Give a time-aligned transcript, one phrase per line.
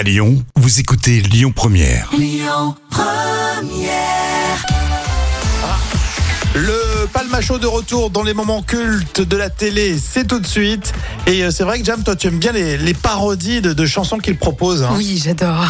[0.00, 2.08] À Lyon, vous écoutez Lyon Première.
[6.54, 10.94] Le Palmacho de retour dans les moments cultes de la télé, c'est tout de suite.
[11.26, 13.84] Et euh, c'est vrai que Jam, toi tu aimes bien les, les parodies de, de
[13.84, 14.82] chansons qu'il propose.
[14.84, 14.92] hein.
[14.96, 15.66] Oui, j'adore.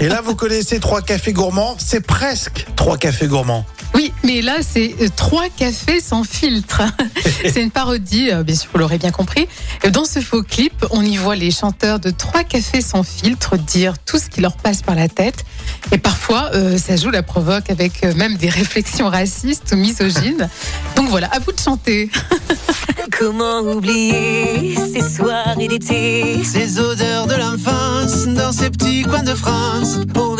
[0.00, 3.66] Et là vous connaissez trois cafés gourmands, c'est presque trois cafés gourmands.
[3.94, 6.82] Oui, mais là, c'est euh, trois cafés sans filtre.
[7.44, 9.46] c'est une parodie, euh, bien sûr, vous l'aurez bien compris.
[9.84, 13.56] Et Dans ce faux clip, on y voit les chanteurs de trois cafés sans filtre
[13.56, 15.44] dire tout ce qui leur passe par la tête.
[15.90, 20.48] Et parfois, euh, ça joue la provoque avec euh, même des réflexions racistes ou misogynes.
[20.96, 22.10] Donc voilà, à vous de chanter.
[23.18, 29.98] Comment oublier ces soirées d'été Ces odeurs de l'enfance dans ces petits coins de France.
[30.14, 30.36] On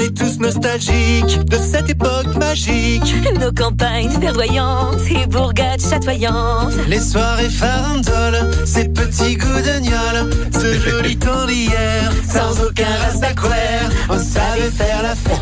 [0.53, 6.75] nostalgiques De cette époque magique, Nos campagnes verdoyantes et bourgades chatoyantes.
[6.89, 13.35] Les soirées farandoles, ces petits goûts de gnôle, ce joli temps d'hier, sans aucun reste
[13.35, 13.89] colère.
[14.09, 15.41] On savait faire la fête,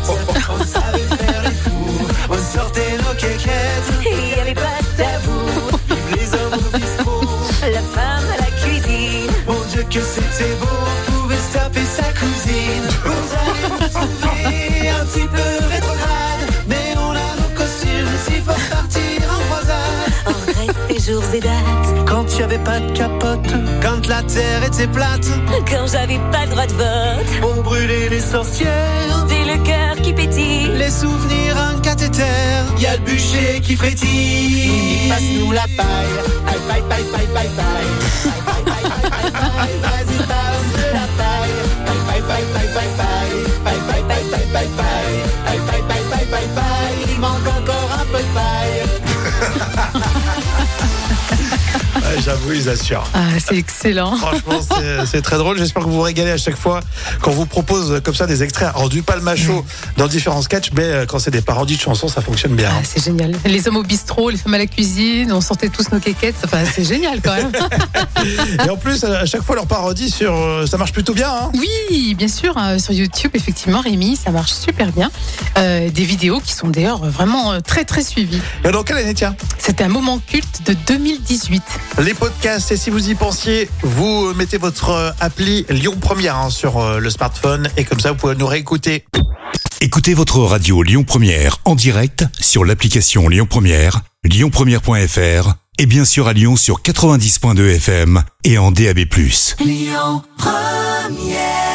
[0.49, 4.97] on savait faire les fous, on sortait nos quéquettes, Et il y avait pas de
[4.97, 5.77] tabou.
[5.89, 7.27] Vive les hommes au bistrot.
[7.61, 9.31] La femme à la cuisine.
[9.47, 12.87] Mon Dieu que c'était beau, on pouvait se taper sa cousine.
[13.03, 14.30] Vous allez
[15.31, 20.11] peu rétrograde, mais on a nos costumes s'il faut partir en croisade.
[20.27, 24.63] En vrai, ces jours et dates Quand tu avais pas de capote, quand la terre
[24.65, 25.27] était plate,
[25.69, 29.27] Quand j'avais pas le droit de vote on brûlait les sorcières.
[29.29, 32.23] J'ai le cœur qui pétille Les souvenirs, un cathéter,
[32.79, 35.09] y a le bûcher qui frétille.
[35.09, 36.15] Passe-nous la paille,
[36.47, 37.87] aïe, paille, paille, paille, paille, paille.
[38.45, 40.00] Paille, paille, paille, paille, paille, vas-y,
[52.23, 53.03] J'avoue, ils assurent.
[53.15, 54.15] Ah, c'est excellent.
[54.15, 55.57] Franchement, c'est- c'est très drôle.
[55.57, 56.81] J'espère que vous vous régalez à chaque fois
[57.21, 58.69] qu'on vous propose comme ça des extraits.
[58.75, 59.65] Alors, du palmacho
[59.97, 62.69] dans différents sketchs, mais euh, quand c'est des parodies de chansons, ça fonctionne bien.
[62.71, 63.33] Ah, c'est génial.
[63.45, 66.35] Les hommes au bistrot, les femmes à la cuisine, on sortait tous nos quéquettes.
[66.45, 67.51] Enfin, c'est génial quand même.
[68.65, 71.29] Et en plus, à chaque fois, leur parodie sur, euh, ça marche plutôt bien.
[71.31, 75.09] Hein Oui, bien sûr, euh, sur YouTube, effectivement, Rémi, ça marche super bien.
[75.57, 78.41] Euh, des vidéos qui sont d'ailleurs vraiment très très suivies.
[78.63, 79.35] Et dans quelle année, tiens?
[79.57, 81.63] C'était un moment culte de 2018.
[81.99, 86.37] Les podcasts, et si vous y pensiez, vous euh, mettez votre euh, appli Lyon Première
[86.37, 89.05] hein, sur euh, le smartphone, et comme ça, vous pouvez nous réécouter.
[89.79, 96.27] Écoutez votre radio Lyon Première en direct sur l'application Lyon Première, lyonpremière.fr et bien sûr
[96.27, 98.99] à Lyon sur 90.2 FM et en DAB+.
[99.59, 101.70] Lyon Première